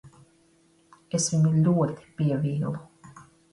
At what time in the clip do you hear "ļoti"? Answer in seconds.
1.69-2.09